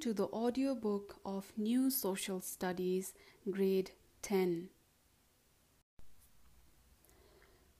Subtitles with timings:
[0.00, 3.12] to the audiobook of New Social Studies,
[3.50, 3.90] Grade
[4.22, 4.70] 10.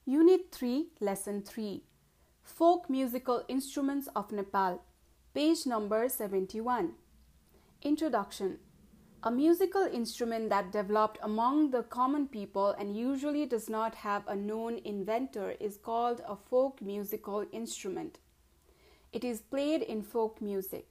[0.05, 1.81] Unit 3, Lesson 3
[2.43, 4.83] Folk Musical Instruments of Nepal,
[5.33, 6.91] page number 71.
[7.81, 8.59] Introduction
[9.23, 14.35] A musical instrument that developed among the common people and usually does not have a
[14.35, 18.19] known inventor is called a folk musical instrument.
[19.11, 20.90] It is played in folk music.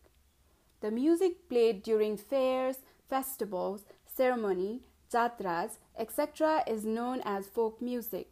[0.80, 4.80] The music played during fairs, festivals, ceremony,
[5.12, 6.62] jatras, etc.
[6.66, 8.28] is known as folk music.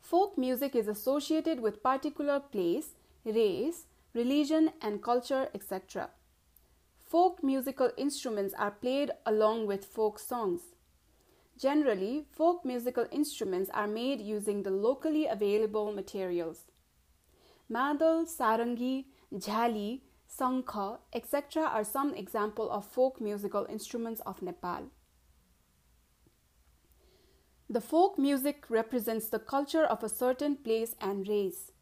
[0.00, 6.10] Folk music is associated with particular place, race, religion and culture, etc.
[6.98, 10.60] Folk musical instruments are played along with folk songs.
[11.58, 16.70] Generally, folk musical instruments are made using the locally available materials.
[17.70, 20.00] Madal, sarangi, jhali,
[20.40, 21.62] sankha, etc.
[21.62, 24.90] are some example of folk musical instruments of Nepal.
[27.68, 31.72] The folk music represents the culture of a certain place and race.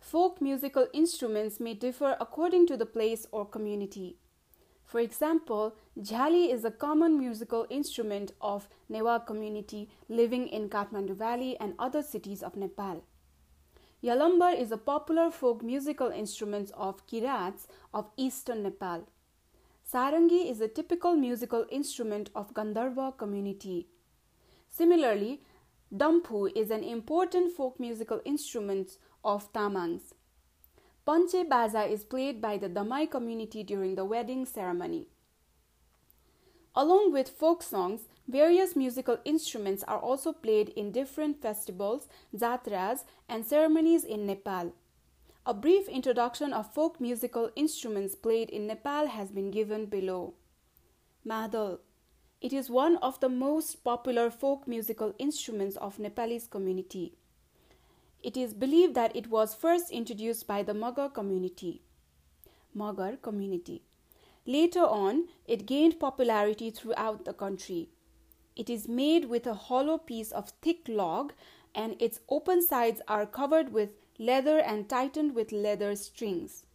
[0.00, 4.18] Folk musical instruments may differ according to the place or community.
[4.84, 11.56] For example, jhali is a common musical instrument of Newa community living in Kathmandu Valley
[11.58, 13.02] and other cities of Nepal.
[14.04, 19.08] Yalambar is a popular folk musical instrument of Kirats of eastern Nepal.
[19.90, 23.86] Sarangi is a typical musical instrument of Gandharva community.
[24.68, 25.40] Similarly,
[25.90, 30.12] Damphu is an important folk musical instrument of Tamangs.
[31.06, 35.08] Panche Baza is played by the Damai community during the wedding ceremony.
[36.76, 43.46] Along with folk songs, various musical instruments are also played in different festivals, jatras, and
[43.46, 44.72] ceremonies in Nepal.
[45.46, 50.34] A brief introduction of folk musical instruments played in Nepal has been given below.
[51.24, 51.78] Madal.
[52.40, 57.14] It is one of the most popular folk musical instruments of Nepalese community.
[58.22, 61.82] It is believed that it was first introduced by the Magar community.
[62.76, 63.82] Magar community.
[64.46, 67.88] Later on, it gained popularity throughout the country.
[68.56, 71.32] It is made with a hollow piece of thick log,
[71.74, 76.66] and its open sides are covered with leather and tightened with leather strings.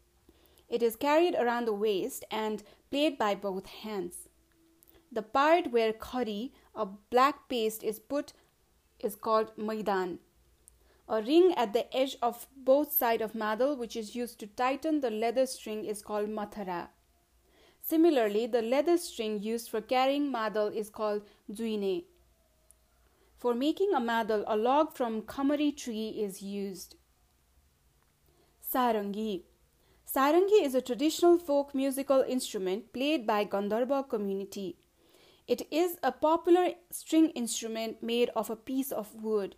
[0.67, 4.27] It is carried around the waist and played by both hands.
[5.11, 8.33] The part where khari, a black paste, is put
[8.99, 10.19] is called maidan.
[11.07, 15.01] A ring at the edge of both sides of madal, which is used to tighten
[15.01, 16.89] the leather string, is called mathara.
[17.89, 22.03] Similarly, the leather string used for carrying madal is called juine.
[23.39, 26.97] For making a madal, a log from kamari tree is used.
[28.71, 29.41] Sarangi.
[30.05, 34.77] Sarangi is a traditional folk musical instrument played by Gandharva community.
[35.47, 39.55] It is a popular string instrument made of a piece of wood,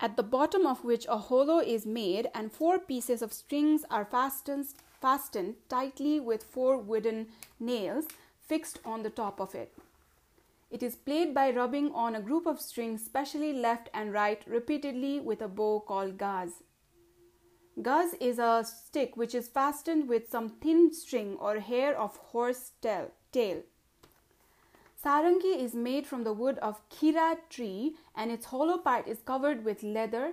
[0.00, 4.04] at the bottom of which a hollow is made and four pieces of strings are
[4.04, 4.66] fastened,
[5.00, 7.26] fastened tightly with four wooden
[7.58, 8.06] nails
[8.40, 9.72] fixed on the top of it.
[10.70, 15.18] It is played by rubbing on a group of strings, specially left and right, repeatedly
[15.18, 16.62] with a bow called gaz.
[17.80, 22.72] Gaz is a stick which is fastened with some thin string or hair of horse
[22.82, 23.62] tail.
[25.04, 29.64] Sarangi is made from the wood of kira tree and its hollow part is covered
[29.64, 30.32] with leather.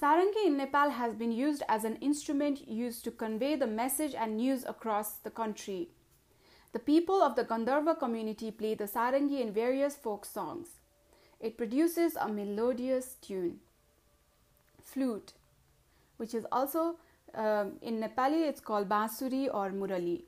[0.00, 4.36] Sarangi in Nepal has been used as an instrument used to convey the message and
[4.36, 5.88] news across the country.
[6.72, 10.80] The people of the Gandharva community play the sarangi in various folk songs.
[11.40, 13.60] It produces a melodious tune.
[14.82, 15.32] Flute,
[16.18, 16.96] which is also
[17.34, 20.24] uh, in Nepali, it's called bansuri or murali.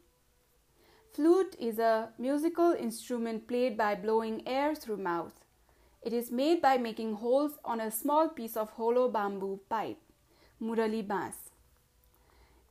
[1.13, 5.45] Flute is a musical instrument played by blowing air through mouth.
[6.03, 9.99] It is made by making holes on a small piece of hollow bamboo pipe,
[10.63, 11.51] murali bans.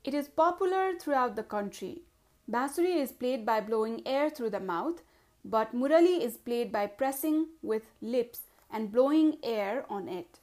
[0.06, 2.04] It is popular throughout the country.
[2.50, 5.02] Bansuri is played by blowing air through the mouth,
[5.44, 10.40] but murali is played by pressing with lips and blowing air on it.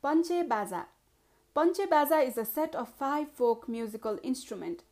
[0.00, 0.86] Panche Baza
[1.56, 4.84] Panche Baza is a set of five folk musical instruments.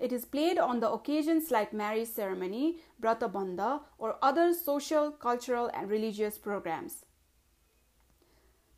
[0.00, 5.70] It is played on the occasions like marriage ceremony, brata bandha, or other social, cultural,
[5.74, 7.04] and religious programs.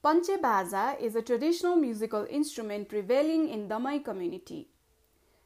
[0.03, 4.67] Panche Baza is a traditional musical instrument prevailing in Damai community.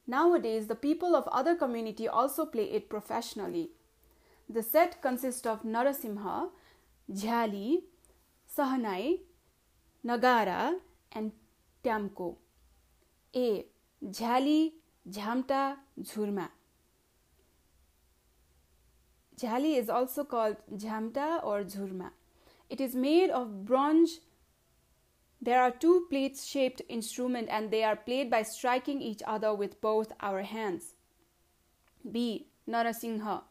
[0.07, 3.73] Nowadays, the people of other community also play it professionally.
[4.49, 6.49] The set consists of Narasingha,
[7.13, 7.83] Jhali,
[8.57, 9.19] Sahanai,
[10.07, 10.77] Nagara,
[11.13, 11.33] and
[11.85, 12.37] Tamko.
[13.35, 13.67] A.
[14.03, 14.73] Jhali
[15.09, 16.49] Jhamta Jhurma.
[19.41, 22.11] Jhali is also called Jhamta or Jhurma.
[22.69, 24.21] It is made of bronze.
[25.41, 29.81] There are two plates shaped instrument and they are played by striking each other with
[29.81, 30.95] both our hands.
[32.11, 32.49] B.
[32.69, 33.43] Narasingha.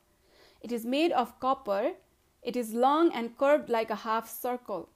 [0.61, 1.93] It is made of copper.
[2.41, 4.89] It is long and curved like a half circle.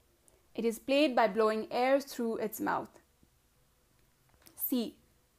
[0.56, 3.00] It is played by blowing air through its mouth.
[4.56, 4.96] C.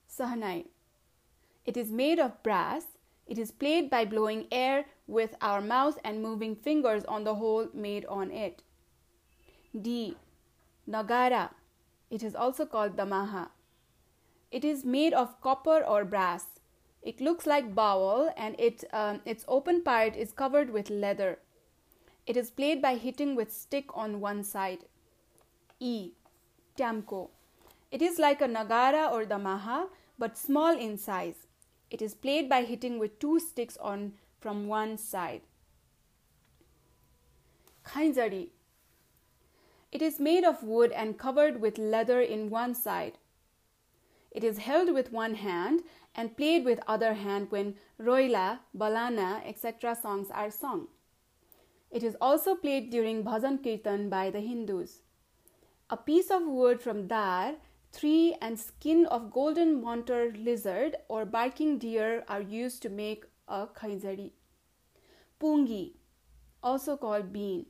[0.09, 0.65] Sahanai.
[1.65, 2.87] It is made of brass.
[3.27, 7.69] It is played by blowing air with our mouth and moving fingers on the hole
[7.73, 8.63] made on it.
[9.81, 10.17] D.
[10.89, 11.51] Nagara.
[12.11, 13.51] It is also called damaha.
[14.51, 16.47] It is made of copper or brass.
[17.03, 21.39] It looks like bowl and it, um, its open part is covered with leather.
[22.27, 24.85] It is played by hitting with stick on one side.
[25.79, 26.13] E.
[26.77, 27.31] Tamko.
[27.91, 31.47] It is like a nagara or damaha but small in size.
[31.91, 35.43] It is played by hitting with two sticks on from one side.
[37.85, 38.51] Khainjari.
[39.91, 43.19] It is made of wood and covered with leather in one side.
[44.31, 45.83] It is held with one hand
[46.15, 49.97] and played with other hand when roila, balana, etc.
[49.97, 50.87] songs are sung.
[51.91, 55.01] It is also played during bhajan kirtan by the Hindus.
[55.89, 57.55] A piece of wood from dar
[57.93, 63.67] Tree and skin of golden monitor lizard or barking deer are used to make a
[63.67, 64.31] khainjari.
[65.41, 65.95] Pungi,
[66.63, 67.67] also called bean.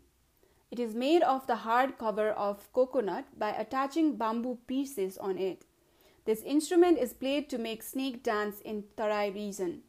[0.71, 5.65] It is made of the hard cover of coconut by attaching bamboo pieces on it.
[6.27, 9.83] This instrument is played to make snake dance in Tarai region.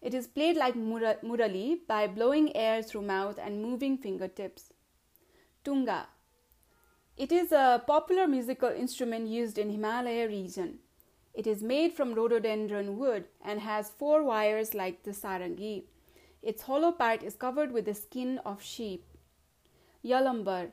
[0.00, 4.72] It is played like murali by blowing air through mouth and moving fingertips.
[5.64, 6.08] Tunga,
[7.16, 10.78] it is a popular musical instrument used in Himalaya region.
[11.32, 15.84] It is made from rhododendron wood and has four wires like the sarangi.
[16.42, 19.04] Its hollow part is covered with the skin of sheep.
[20.04, 20.72] Yalambar.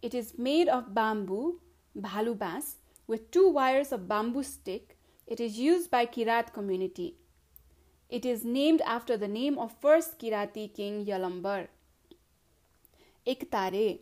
[0.00, 1.60] It is made of bamboo,
[1.96, 2.76] bhalubas,
[3.06, 4.96] with two wires of bamboo stick.
[5.26, 7.16] It is used by Kirat community.
[8.08, 11.68] It is named after the name of first Kirati king Yalambar.
[13.26, 13.98] Iktare.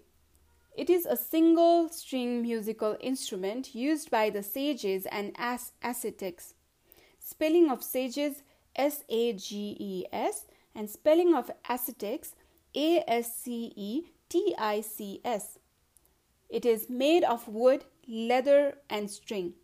[0.77, 6.53] It is a single string musical instrument used by the sages and as- ascetics.
[7.19, 8.43] Spelling of sages
[8.77, 10.45] S A G E S
[10.75, 12.35] and spelling of ascetics
[12.75, 15.59] A S C E T I C S.
[16.51, 19.55] It is made of wood, leather, and string.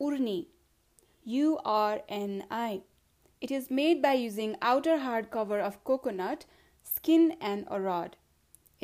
[0.00, 0.46] Urni
[1.24, 2.80] U R N I.
[3.42, 6.46] It is made by using outer hard cover of coconut,
[6.82, 8.16] skin, and a rod.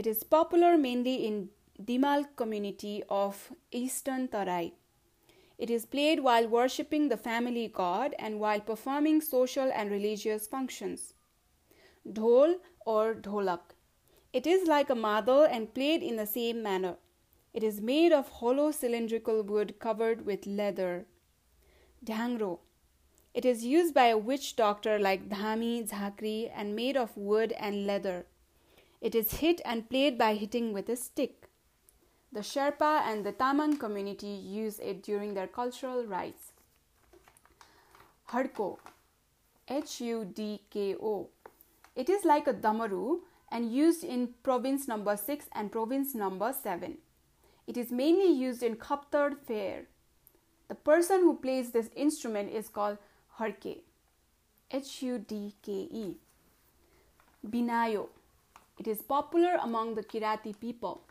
[0.00, 4.72] It is popular mainly in Dimal community of Eastern Tarai.
[5.58, 11.12] It is played while worshipping the family god and while performing social and religious functions.
[12.08, 12.54] Dhol
[12.86, 13.74] or dholak.
[14.32, 16.96] It is like a madal and played in the same manner.
[17.52, 21.04] It is made of hollow cylindrical wood covered with leather.
[22.02, 22.60] Dhangro.
[23.34, 27.86] It is used by a witch doctor like Dhami, Jhakri and made of wood and
[27.86, 28.24] leather.
[29.00, 31.48] It is hit and played by hitting with a stick.
[32.32, 36.52] The Sherpa and the Tamang community use it during their cultural rites.
[38.28, 38.78] Hudko
[39.68, 41.28] H U D K O.
[41.96, 46.98] It is like a damaru and used in province number 6 and province number 7.
[47.66, 49.86] It is mainly used in Khaptad fair.
[50.68, 52.98] The person who plays this instrument is called
[53.38, 53.78] Hudke.
[54.70, 56.16] H U D K E.
[57.44, 58.08] Binayo
[58.80, 61.02] it is popular among the Kirati people.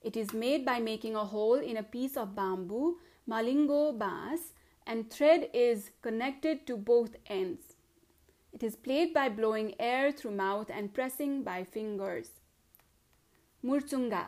[0.00, 2.98] It is made by making a hole in a piece of bamboo,
[3.28, 4.52] malingo bass,
[4.86, 7.74] and thread is connected to both ends.
[8.52, 12.30] It is played by blowing air through mouth and pressing by fingers.
[13.64, 14.26] Murchunga.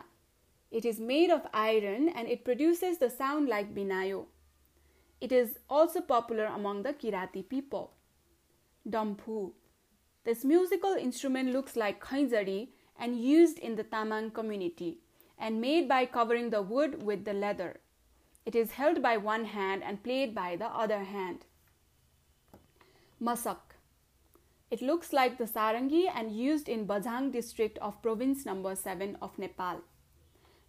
[0.73, 4.27] It is made of iron and it produces the sound like binayo.
[5.21, 7.93] It is also popular among the Kirati people.
[8.89, 9.53] Damphu.
[10.25, 14.99] This musical instrument looks like khainjari and used in the Tamang community
[15.39, 17.81] and made by covering the wood with the leather.
[18.45, 21.47] It is held by one hand and played by the other hand.
[23.21, 23.59] Masak.
[24.71, 29.39] It looks like the sarangi and used in Bajang district of province number 7 of
[29.39, 29.81] Nepal.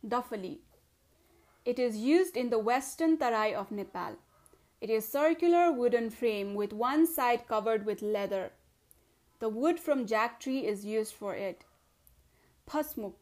[0.07, 0.59] Dafali.
[1.65, 4.15] It is used in the western Tarai of Nepal.
[4.79, 8.51] It is circular wooden frame with one side covered with leather.
[9.39, 11.63] The wood from jack tree is used for it.
[12.69, 13.13] Phasmuk.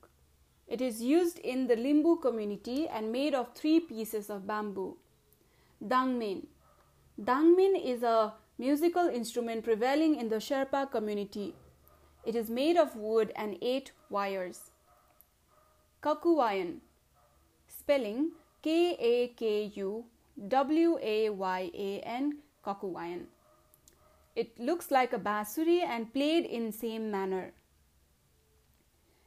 [0.68, 4.98] It is used in the Limbu community and made of three pieces of bamboo.
[5.84, 6.46] Dangmin.
[7.20, 11.56] Dangmin is a musical instrument prevailing in the Sherpa community.
[12.26, 14.72] It is made of wood and eight wires.
[16.04, 16.80] Kakuwayan.
[17.68, 18.32] Spelling
[18.62, 20.06] K A K U
[20.48, 23.26] W A Y A N Kakuwayan.
[24.36, 27.52] It looks like a basuri and played in same manner.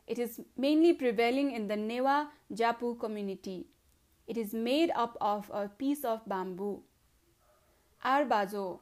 [0.06, 3.66] It is mainly prevailing in the Newa Japu community.
[4.26, 6.82] It is made up of a piece of bamboo.
[8.04, 8.80] Arbajo.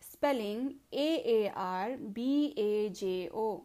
[0.00, 3.64] Spelling A A R B A J O.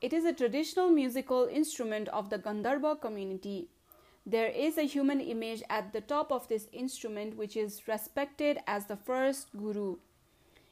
[0.00, 3.68] It is a traditional musical instrument of the Gandharva community.
[4.26, 8.86] There is a human image at the top of this instrument which is respected as
[8.86, 9.96] the first guru.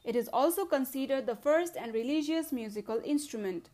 [0.04, 3.70] It is also considered the first and religious musical instrument.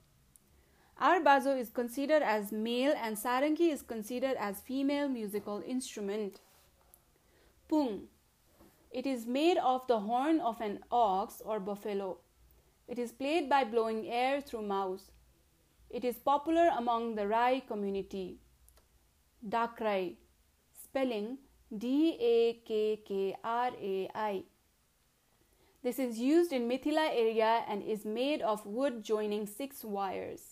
[1.03, 6.39] Arbajo is considered as male and sarangi is considered as female musical instrument.
[7.69, 8.03] Pung.
[8.93, 12.19] It is made of the horn of an ox or buffalo.
[12.87, 15.11] It is played by blowing air through mouth.
[15.91, 18.37] It is popular among the Rai community.
[19.45, 20.15] Dakrai.
[20.85, 21.39] Spelling
[21.77, 24.45] D A K K R A I.
[25.83, 30.52] This is used in Mithila area and is made of wood joining six wires.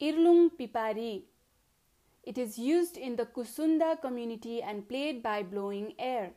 [0.00, 1.24] Irlung Pipari.
[2.22, 6.30] It is used in the Kusunda community and played by blowing air.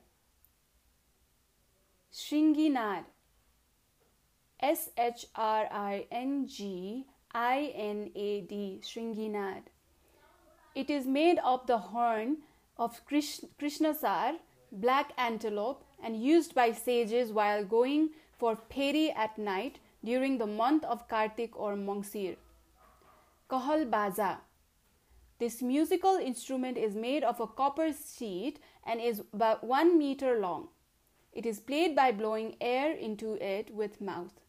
[2.13, 3.05] Shringinad.
[4.59, 8.81] S H R I N G I N A D.
[8.83, 9.63] Shringinad.
[10.75, 12.37] It is made of the horn
[12.77, 14.39] of Krishnasar,
[14.71, 20.83] black antelope, and used by sages while going for peri at night during the month
[20.83, 22.35] of Kartik or Mangsir.
[23.53, 24.39] Kahal Baza.
[25.37, 30.69] This musical instrument is made of a copper sheet and is about one meter long.
[31.33, 34.41] It is played by blowing air into it with mouth.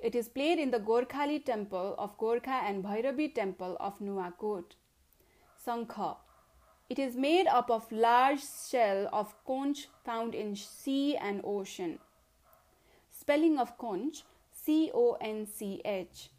[0.00, 4.74] It is played in the Gorkhali temple of Gorkha and Bhairavi temple of Nuwakot.
[5.64, 6.16] Sankha.
[6.90, 12.00] It is made up of large shell of conch found in sea and ocean.
[13.12, 16.30] Spelling of conch C O N C H.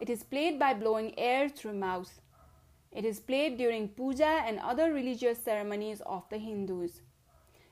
[0.00, 2.20] It is played by blowing air through mouth.
[2.92, 7.00] It is played during puja and other religious ceremonies of the Hindus.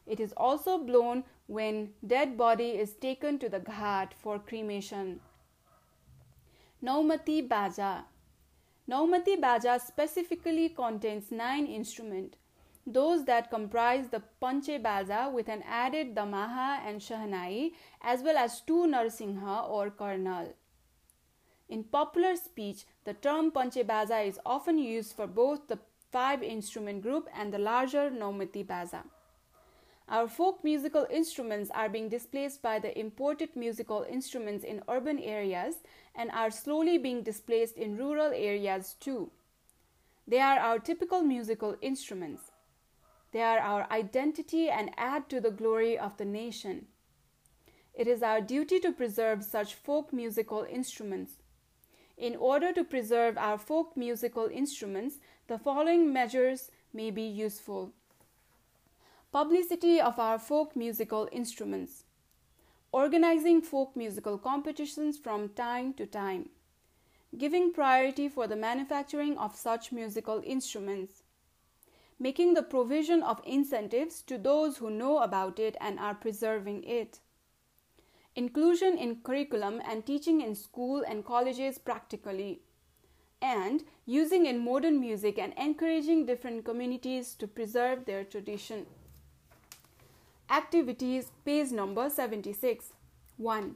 [0.06, 5.20] It is also blown when dead body is taken to the ghat for cremation.
[6.82, 8.02] Naumati Baja
[8.88, 12.36] Naumati Baja specifically contains nine instruments,
[12.84, 17.68] those that comprise the Panche Baja with an added Damaha and Shahnai,
[18.00, 20.52] as well as two Narsingha or Karnal.
[21.72, 25.78] In popular speech, the term Panche Baja is often used for both the
[26.10, 29.04] five instrument group and the larger Naumati Baja.
[30.06, 35.76] Our folk musical instruments are being displaced by the imported musical instruments in urban areas
[36.14, 39.30] and are slowly being displaced in rural areas too.
[40.28, 42.50] They are our typical musical instruments.
[43.30, 46.88] They are our identity and add to the glory of the nation.
[47.94, 51.41] It is our duty to preserve such folk musical instruments.
[52.22, 55.16] In order to preserve our folk musical instruments,
[55.48, 57.90] the following measures may be useful.
[59.32, 62.04] Publicity of our folk musical instruments.
[62.92, 66.50] Organizing folk musical competitions from time to time.
[67.36, 71.24] Giving priority for the manufacturing of such musical instruments.
[72.20, 77.18] Making the provision of incentives to those who know about it and are preserving it
[78.34, 82.62] inclusion in curriculum and teaching in school and colleges practically,
[83.40, 88.86] and using in modern music and encouraging different communities to preserve their tradition.
[90.48, 92.92] Activities, page number 76.
[93.36, 93.74] 1.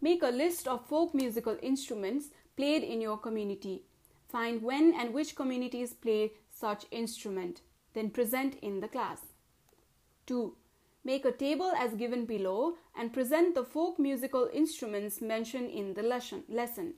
[0.00, 3.84] Make a list of folk musical instruments played in your community.
[4.28, 7.60] Find when and which communities play such instrument.
[7.92, 9.20] Then present in the class.
[10.26, 10.56] 2.
[11.04, 16.02] Make a table as given below and present the folk musical instruments mentioned in the
[16.02, 16.94] lesson.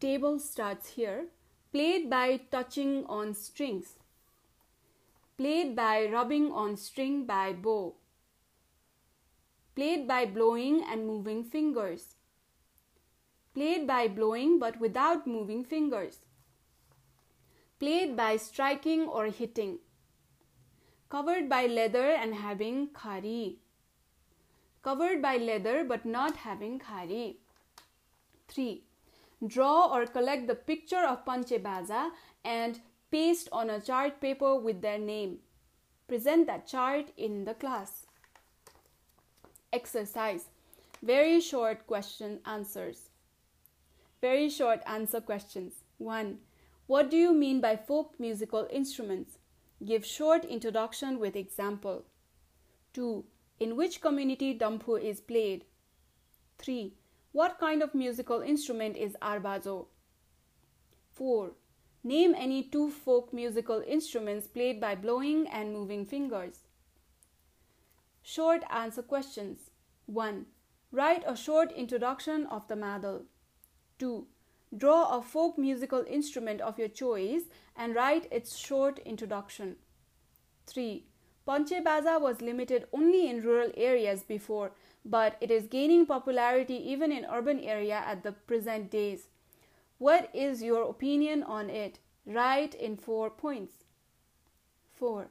[0.00, 1.26] Table starts here.
[1.72, 3.98] Played by touching on strings.
[5.36, 7.96] Played by rubbing on string by bow.
[9.74, 12.14] Played by blowing and moving fingers.
[13.54, 16.20] Played by blowing but without moving fingers.
[17.78, 19.78] Played by striking or hitting
[21.10, 23.56] covered by leather and having khari.
[24.82, 27.36] Covered by leather but not having khari.
[28.48, 28.84] 3.
[29.46, 32.10] Draw or collect the picture of Panche Baja
[32.44, 35.38] and paste on a chart paper with their name.
[36.06, 38.06] Present that chart in the class.
[39.72, 40.46] Exercise
[41.02, 43.08] Very short question answers.
[44.20, 45.72] Very short answer questions.
[45.98, 46.38] 1.
[46.86, 49.39] What do you mean by folk musical instruments?
[49.84, 52.04] Give short introduction with example.
[52.92, 53.24] 2.
[53.60, 55.64] In which community Damphu is played?
[56.58, 56.94] 3.
[57.32, 59.86] What kind of musical instrument is arbazo?
[61.12, 61.52] 4.
[62.02, 66.66] Name any two folk musical instruments played by blowing and moving fingers.
[68.22, 69.70] Short answer questions
[70.06, 70.46] 1.
[70.92, 73.22] Write a short introduction of the madal.
[73.98, 74.26] 2.
[74.76, 77.42] Draw a folk musical instrument of your choice
[77.76, 79.76] and write its short introduction.
[80.66, 81.04] 3.
[81.44, 84.70] Panche Baza was limited only in rural areas before,
[85.04, 89.26] but it is gaining popularity even in urban area at the present days.
[89.98, 91.98] What is your opinion on it?
[92.24, 93.84] Write in four points.
[94.94, 95.30] 4.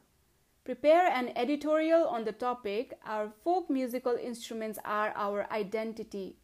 [0.66, 6.36] Prepare an editorial on the topic Our folk musical instruments are our identity.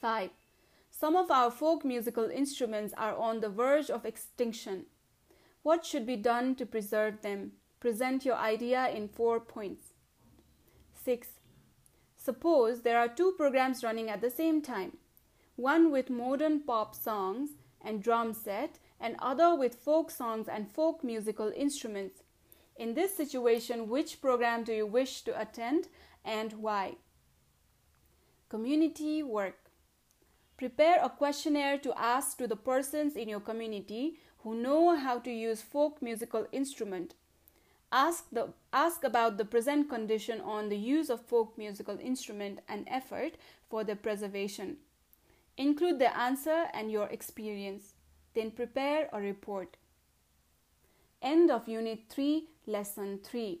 [0.00, 0.30] 5.
[1.00, 4.84] Some of our folk musical instruments are on the verge of extinction.
[5.62, 7.52] What should be done to preserve them?
[7.80, 9.94] Present your idea in four points.
[11.02, 11.28] 6.
[12.18, 14.98] Suppose there are two programs running at the same time
[15.56, 21.02] one with modern pop songs and drum set, and other with folk songs and folk
[21.02, 22.22] musical instruments.
[22.76, 25.88] In this situation, which program do you wish to attend
[26.26, 26.96] and why?
[28.50, 29.59] Community work.
[30.60, 35.30] Prepare a questionnaire to ask to the persons in your community who know how to
[35.30, 37.14] use folk musical instrument.
[37.90, 42.86] Ask, the, ask about the present condition on the use of folk musical instrument and
[42.90, 43.36] effort
[43.70, 44.76] for their preservation.
[45.56, 47.94] Include the answer and your experience.
[48.34, 49.78] Then prepare a report.
[51.22, 53.60] End of Unit 3, Lesson 3.